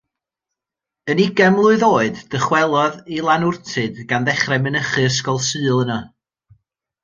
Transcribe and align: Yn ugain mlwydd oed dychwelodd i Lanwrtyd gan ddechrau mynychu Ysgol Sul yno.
Yn 1.11 1.21
ugain 1.25 1.53
mlwydd 1.57 1.85
oed 1.89 2.23
dychwelodd 2.37 2.97
i 3.17 3.21
Lanwrtyd 3.27 4.03
gan 4.13 4.29
ddechrau 4.31 4.61
mynychu 4.67 5.07
Ysgol 5.13 5.41
Sul 5.53 5.73
yno. 5.79 6.03